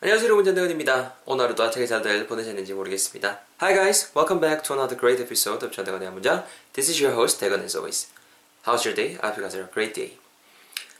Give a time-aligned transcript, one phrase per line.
[0.00, 1.14] 안녕하세요 여러분 전대건입니다.
[1.24, 3.40] 오늘 하루도 어떻게 잘들 보내셨는지 모르겠습니다.
[3.62, 6.44] Hi guys, welcome back to another great episode of 전대건의 문장.
[6.74, 8.08] This is your host 대건 as always.
[8.64, 9.16] How's your day?
[9.22, 10.18] I hope you guys are a great day.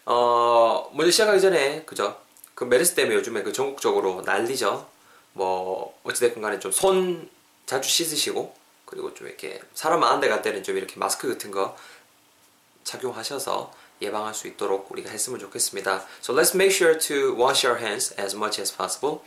[0.07, 2.19] 어 먼저 시작하기 전에 그죠?
[2.55, 4.89] 그 메르스 때문에 요즘에 그 전국적으로 난리죠.
[5.35, 7.29] 뭐 어찌됐건 간에 좀 손
[7.67, 8.55] 자주 씻으시고
[8.87, 11.77] 그리고 좀 이렇게 사람 많은 데 갈 때는 좀 이렇게 마스크 같은 거
[12.85, 16.05] 착용하셔서 예방할 수 있도록 우리가 했으면 좋겠습니다.
[16.21, 19.21] So let's make sure to wash our hands as much as possible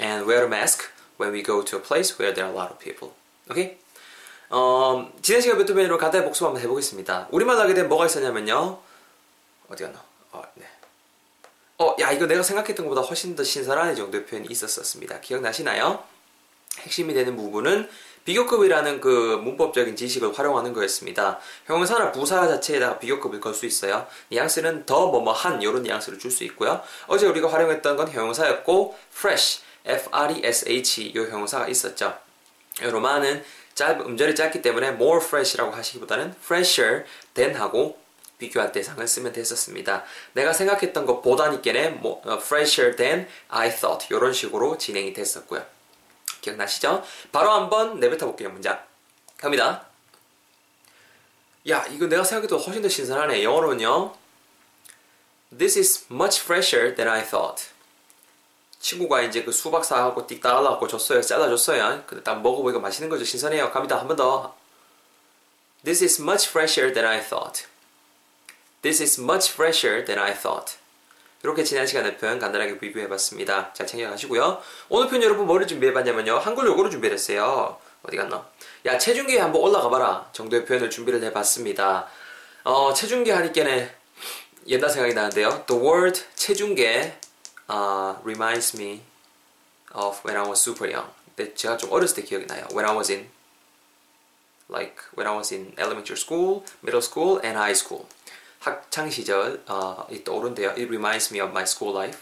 [0.00, 0.84] and wear a mask
[1.18, 3.14] when we go to a place where there are a lot of people.
[3.50, 3.78] Okay?
[4.50, 7.28] 어, 지난 시간 메뉴로 간단히 복습 한번 해보겠습니다.
[7.30, 8.78] 우리말 하게 된 뭐가 있었냐면요.
[9.68, 10.02] 어디 갔나?
[10.32, 10.66] 어, 네.
[11.78, 15.20] 어, 야, 이거 내가 생각했던 것보다 훨씬 더 신선한 정도의 표현이 있었었습니다.
[15.20, 16.04] 기억나시나요?
[16.80, 17.88] 핵심이 되는 부분은
[18.24, 21.38] 비교급이라는 그 문법적인 지식을 활용하는 거였습니다.
[21.66, 24.06] 형용사나 부사 자체에다가 비교급을 걸 수 있어요.
[24.30, 26.80] 뉘앙스는 더 뭐뭐한 이런 뉘앙스를 줄 수 있고요.
[27.06, 32.14] 어제 우리가 활용했던 건 형용사였고 fresh, f-r-e-s-h 이 형용사가 있었죠.
[32.80, 37.04] 로마는 짧, 음절이 짧기 때문에 more fresh라고 하시기보다는 fresher
[37.34, 37.98] than 하고
[38.38, 40.04] 비교할 대상을 쓰면 됐었습니다.
[40.32, 45.64] 내가 생각했던 것보다니께는 뭐, 어, fresher than I thought 이런 식으로 진행이 됐었고요.
[46.42, 47.02] 기억나시죠?
[47.32, 48.78] 바로 한번 내뱉어 볼게요, 문장.
[49.38, 49.86] 갑니다.
[51.70, 53.42] 야, 이거 내가 생각해도 훨씬 더 신선하네.
[53.42, 54.14] 영어로는요.
[55.56, 57.68] This is much fresher than I thought.
[58.80, 61.22] 친구가 이제 그 수박 사갖고 띡 따라갖고 줬어요.
[61.22, 62.02] 잘라줬어요.
[62.06, 63.24] 근데 딱 먹어보니까 맛있는 거죠.
[63.24, 63.70] 신선해요.
[63.70, 63.98] 갑니다.
[63.98, 64.56] 한 번 더.
[65.84, 67.66] This is much fresher than I thought.
[68.82, 70.76] This is much fresher than I thought.
[71.42, 73.72] 이렇게 지난 시간의 표현 간단하게 비교해봤습니다.
[73.72, 74.62] 잘 챙겨가시고요.
[74.88, 76.38] 오늘 표현 여러분 뭐를 준비해봤냐면요.
[76.38, 77.78] 한글 요거를 준비했어요.
[78.04, 78.46] 어디 갔나?
[78.86, 82.08] 야 체중계에 한번 올라가봐라 정도의 표현을 준비를 해봤습니다.
[82.64, 83.90] 어, 체중계 하니께는
[84.68, 85.64] 옛날 생각이 나는데요.
[85.66, 87.18] The word 체중계
[87.68, 89.02] uh, reminds me
[89.94, 91.10] of when I was super young.
[91.34, 92.66] 근데 제가 좀 어렸을 때 기억이 나요.
[92.72, 93.28] When I was in
[94.70, 98.06] like when I was in elementary school, middle school, and high school.
[98.66, 100.70] 학창 시절 어, 이 떠오른데요.
[100.70, 102.20] It reminds me of my school life.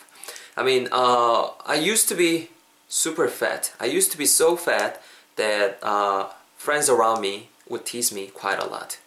[0.56, 2.48] I mean, uh, I used to be
[2.88, 3.72] super fat.
[3.78, 5.00] I used to be so fat
[5.36, 6.28] that uh,
[6.58, 8.98] friends around me would tease me quite a lot.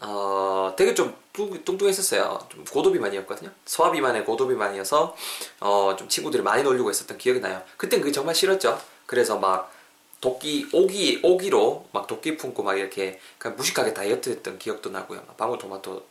[0.00, 2.40] 어, 되게 좀 뚱- 뚱뚱했었어요.
[2.50, 3.50] 좀 고도비만이었거든요.
[3.64, 5.16] 소화비만의 고도비만이어서
[5.60, 7.62] 어, 좀 친구들이 많이 놀리고 있었던 기억이 나요.
[7.76, 8.80] 그땐 그게 정말 싫었죠.
[9.06, 9.72] 그래서 막
[10.20, 13.20] 도끼 오기 오기로 막 도끼 품고 막 이렇게
[13.56, 15.22] 무식하게 다이어트 했던 기억도 나고요.
[15.26, 16.02] 막 방울토마토 막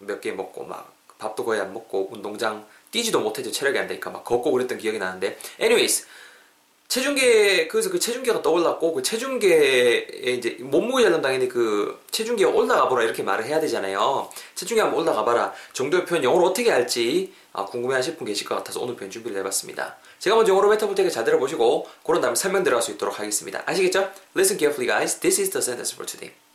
[0.00, 3.50] 몇 개 먹고 막 밥도 거의 안 먹고 운동장 뛰지도 못했죠.
[3.52, 6.06] 체력이 안 되니까 막 걷고 그랬던 기억이 나는데 anyways
[6.88, 10.06] 체중계 그래서 그 체중계가 떠올랐고 그 체중계에
[10.36, 14.30] 이제 몸무게 잘면 당연히 그 체중계에 올라가 보라 이렇게 말을 해야 되잖아요.
[14.54, 18.80] 체중계 한번 올라가 봐라 정도의 표현 영어로 어떻게 할지 아, 궁금해하실 분 계실 것 같아서
[18.80, 19.96] 오늘 표현 준비를 해봤습니다.
[20.18, 23.62] 제가 먼저 영어로 뱉어볼 테니까 잘 들어보시고 그런 다음에 설명 들어갈 수 있도록 하겠습니다.
[23.66, 24.10] 아시겠죠?
[24.34, 25.20] Listen carefully guys.
[25.20, 26.47] This is the sentence for today.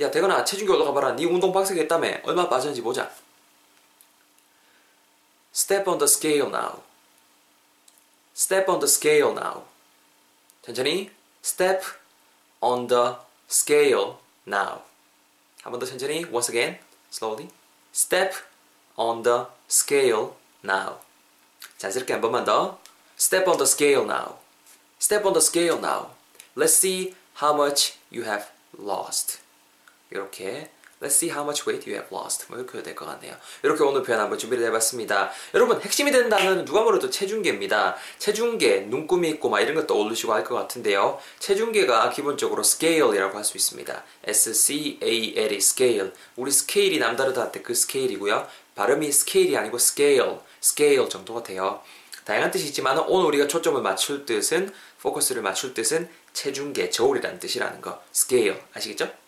[0.00, 1.12] 야 대건아 체중계 올라가 봐라.
[1.12, 2.20] 네 운동 빡세게 했다며.
[2.24, 3.10] 얼마 빠졌는지 보자.
[5.52, 6.82] Step on the scale now.
[8.34, 9.64] Step on the scale now.
[10.62, 11.10] 천천히
[11.42, 11.82] step
[12.60, 13.16] on the
[13.48, 14.16] scale
[14.46, 14.82] now.
[15.62, 16.78] 한 번 더 천천히 once again
[17.12, 17.50] slowly
[17.92, 18.34] step
[18.96, 20.34] on the scale
[20.64, 21.00] now.
[21.76, 22.78] 자연스럽게 한 번만 더
[23.18, 24.38] step on the scale now.
[25.00, 26.10] step on the scale now.
[26.56, 29.40] Let's see how much you have lost.
[30.11, 30.69] 이렇게
[31.01, 32.45] Let's see how much weight you have lost.
[32.47, 33.35] 뭐 이렇게 될것 같네요.
[33.63, 35.29] 이렇게 오늘 표현 한번 준비를 해봤습니다.
[35.53, 37.97] 여러분 핵심이 되는 단어는 누가 뭐래도 체중계입니다.
[38.17, 41.19] 체중계, 눈금이 있고 막 이런 것도 떠올리시고 할 것 같은데요.
[41.39, 44.03] 체중계가 기본적으로 scale이라고 할 수 있습니다.
[44.23, 46.11] S-C-A-L이 scale.
[46.37, 48.47] 우리 스케일이 남다르다 할 때 그 스케일이고요.
[48.75, 51.81] 발음이 스케일이 아니고 scale, scale 정도가 돼요.
[52.23, 58.01] 다양한 뜻이 있지만 오늘 우리가 초점을 맞출 뜻은 포커스를 맞출 뜻은 체중계, 저울이라는 뜻이라는 거.
[58.13, 59.24] scale 아시겠죠?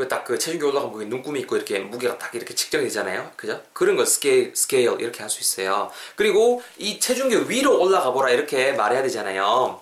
[0.00, 3.30] 왜딱그 체중계 올라가면 거기 눈금이 있고 이렇게 무게가 딱 이렇게 측정이 되잖아요.
[3.36, 3.62] 그죠?
[3.72, 5.90] 그런 거 scale, scale 이렇게 할 수 있어요.
[6.16, 9.80] 그리고 이 체중계 위로 올라가 보라 이렇게 말해야 되잖아요.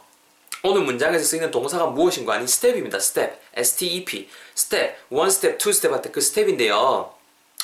[0.65, 2.99] 오늘 문장에서 쓰이는 동사가 무엇인가 하니 step입니다.
[2.99, 3.41] step.
[3.55, 4.29] S-T-E-P.
[4.55, 4.97] 스텝.
[5.11, 7.15] one step, two step 할 때 그 step인데요.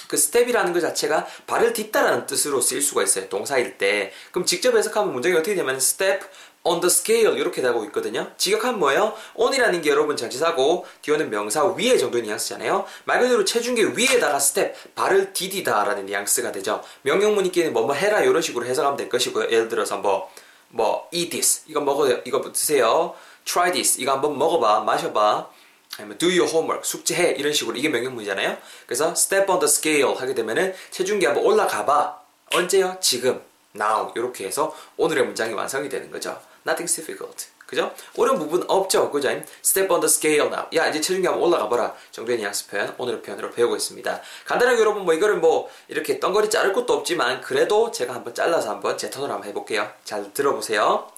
[0.07, 3.29] 그 step이라는 것 자체가 발을 딛다라는 뜻으로 쓰일 수가 있어요.
[3.29, 4.13] 동사일 때.
[4.31, 6.21] 그럼 직접 해석하면 문장이 어떻게 되면 step
[6.65, 8.31] on the scale 이렇게 되고 있거든요.
[8.39, 9.15] 직역하면 뭐예요?
[9.35, 12.87] on이라는 게 여러분 전치사고 뒤에는 명사 위에 정도의 뉘앙스잖아요.
[13.05, 16.83] 말 그대로 체중계 위에다가 스텝 발을 디디다라는 뉘앙스가 되죠.
[17.03, 19.51] 명령문 있기는 뭐뭐 해라 이런 식으로 해석하면 될 것이고요.
[19.51, 23.15] 예를 들어서 뭐뭐 eat this 이거 먹어 이거 드세요.
[23.45, 25.51] try this 이거 한번 먹어봐 마셔봐.
[25.99, 28.57] 아니면 do your homework 숙제해 이런 식으로 이게 명령문이잖아요.
[28.87, 32.21] 그래서 step on the scale 하게 되면은 체중계 한번 올라가봐
[32.55, 32.97] 언제요?
[33.01, 33.43] 지금.
[33.77, 36.41] now 이렇게 해서 오늘의 문장이 완성이 되는 거죠.
[36.67, 37.47] Nothing's difficult.
[37.67, 37.95] 그죠?
[38.17, 39.11] 어려운 부분 없죠.
[39.11, 39.29] 그죠?
[39.65, 40.67] Step on the scale now.
[40.75, 41.95] 야, 이제 체중계 한번 올라가 봐라.
[42.11, 44.21] 정도의 뉘앙스 표현, 오늘의 표현으로 배우고 있습니다.
[44.45, 48.97] 간단하게 여러분 뭐 이거를 뭐 이렇게 덩거리 자를 것도 없지만 그래도 제가 한번 잘라서 한번
[48.99, 49.91] 제 톤으로 한번 해볼게요.
[50.05, 51.11] 잘 들어보세요.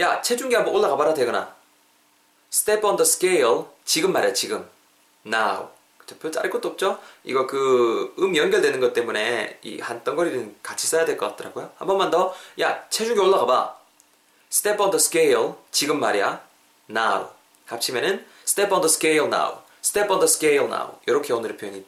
[0.00, 1.54] 야, 체중계 한번 올라가 봐라 되거나.
[2.52, 3.64] Step on the scale.
[3.84, 4.68] 지금 말이야, 지금.
[5.24, 5.68] Now.
[6.20, 6.98] 별 자를 것도 없죠?
[7.24, 11.70] 이거 그 음 연결되는 것 때문에 이 한 덩거리는 같이 써야 될 것 같더라고요.
[11.76, 12.34] 한 번만 더.
[12.60, 13.76] 야, 체중계 올라가 봐.
[14.52, 15.54] Step on the scale.
[15.70, 16.40] 지금 말이야.
[16.90, 17.28] Now.
[17.66, 19.58] 합치면은 Step on the scale now.
[19.82, 20.98] Step on the scale now.
[21.06, 21.84] 이렇게 오늘의 표현이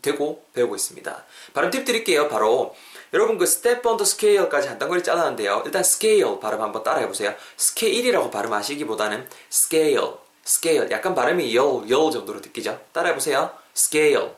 [0.00, 1.24] 되고 배우고 있습니다.
[1.54, 2.28] 발음 팁 드릴게요.
[2.28, 2.76] 바로
[3.12, 5.62] 여러분 그 step on the scale까지 한 단거리 짜놨는데요.
[5.66, 7.34] 일단 scale 발음 한번 따라해 보세요.
[7.58, 10.12] scale이라고 발음하시기보다는 scale,
[10.48, 12.80] scale 약간 발음이 열, 열 정도로 느끼죠.
[12.92, 13.50] 따라해 보세요.
[13.76, 14.30] scale,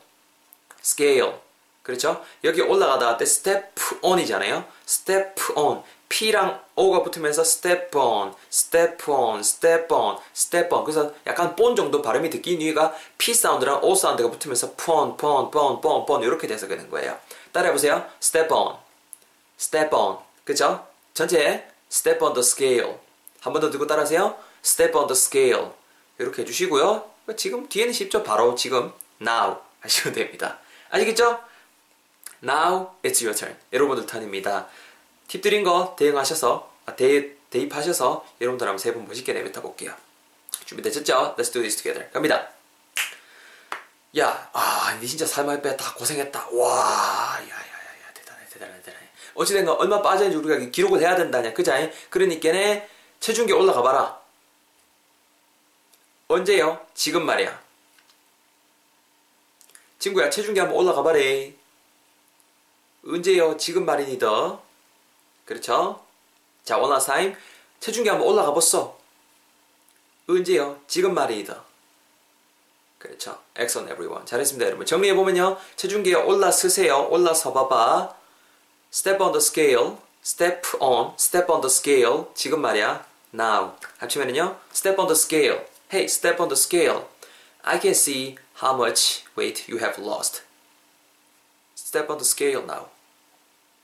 [0.83, 1.35] scale
[1.83, 2.25] 그렇죠?
[2.45, 3.69] 여기 올라가다가 때 step
[4.03, 4.65] on이잖아요.
[4.87, 10.85] step on P랑 O가 붙으면서 step on, step on, step on, step on.
[10.85, 15.81] 그래서 약간 본 정도 발음이 듣기 위해가 P 사운드랑 O 사운드가 붙으면서 pon, pon, pon,
[15.81, 17.17] pon, pon 이렇게 돼서 그런 거예요.
[17.53, 18.07] 따라해보세요.
[18.21, 18.77] step on,
[19.59, 20.19] step on.
[20.45, 20.85] 그쵸?
[21.15, 22.97] 전체 step on the scale.
[23.41, 24.35] 한 번 더 듣고 따라하세요.
[24.65, 25.71] step on the scale.
[26.21, 27.11] 이렇게 해주시고요.
[27.37, 28.23] 지금 뒤에는 쉽죠?
[28.23, 30.59] 바로 지금 now 하시면 됩니다.
[30.91, 31.41] 아시겠죠?
[32.43, 33.57] Now it's your turn.
[33.73, 34.69] 여러분들 턴입니다.
[35.29, 39.95] 팁 드린 거 대응하셔서 아, 대, 대입하셔서 여러분들 한번 세번 멋있게 내뱉어 볼게요.
[40.67, 41.37] 준비되셨죠?
[41.39, 42.11] Let's do this together.
[42.11, 42.49] 갑니다.
[44.19, 46.49] 야, 아, 니 진짜 살만 빼다 고생했다.
[46.53, 49.07] 와, 야, 야, 야, 야, 대단해, 대단해, 대단해.
[49.35, 51.91] 어찌된가 얼마 빠졌는지 우리가 기록을 해야 된다냐, 그자?
[52.11, 52.89] 그러니까네
[53.21, 54.20] 체중계 올라가 봐라.
[56.31, 56.87] 언제요?
[56.95, 57.61] 지금 말이야.
[59.99, 61.53] 친구야, 체중계 한번 올라가 봐래.
[63.05, 63.57] 언제요?
[63.57, 64.61] 지금 말이니다.
[65.45, 66.05] 그렇죠?
[66.63, 67.35] 자, time.
[67.81, 68.97] 체중계 한번 올라가 봤어.
[70.29, 70.81] 언제요?
[70.87, 71.65] 지금 말이다.
[73.01, 73.43] 그렇죠.
[73.59, 74.25] Excellent everyone.
[74.25, 74.87] 잘했습니다, 여러분.
[74.87, 75.59] 정리해보면요.
[75.75, 77.09] 체중계에 올라서세요.
[77.09, 78.15] 올라서 봐봐.
[78.93, 79.97] Step on the scale.
[80.25, 81.15] Step on.
[81.15, 82.27] Step on the scale.
[82.35, 83.05] 지금 말이야.
[83.35, 83.73] Now.
[83.99, 84.61] 합치면은요.
[84.73, 85.70] Step on the scale.
[85.93, 87.09] Hey, step on the scale.
[87.65, 90.43] I can see how much weight you have lost.
[91.75, 92.87] Step on the scale now.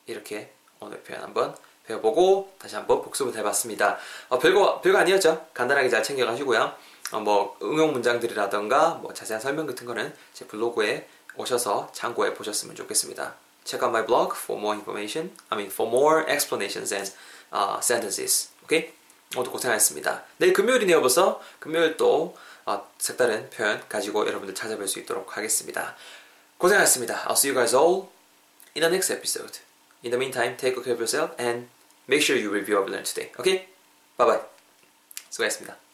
[0.06, 3.99] 이렇게 오늘 표현 한번 배워보고 다시 한번 복습을 해봤습니다.
[4.29, 5.49] 어, 별거 별거 아니었죠?
[5.53, 6.73] 간단하게 잘 챙겨가시고요.
[7.11, 13.35] 어, 뭐 응용 문장들이라던가 뭐 자세한 설명 같은 거는 제 블로그에 오셔서 참고해 보셨으면 좋겠습니다.
[13.64, 15.35] Check out my blog for more information.
[15.50, 17.12] I mean for more explanations and
[17.53, 18.50] uh, sentences.
[19.34, 20.25] 모두 고생하셨습니다.
[20.38, 21.40] 내일 금요일이네요 벌써.
[21.58, 25.96] 금요일 또 어, 색다른 표현 가지고 여러분들 찾아뵐 수 있도록 하겠습니다.
[26.58, 27.25] 고생하셨습니다.
[27.25, 28.08] I'll see you guys all
[28.75, 29.61] in the next episode.
[30.05, 31.69] In the meantime, take good care of yourself and
[32.08, 33.32] make sure you review what we learned today.
[33.38, 33.69] Okay?
[34.17, 34.40] Bye bye.
[35.31, 35.85] 수고하셨습니다.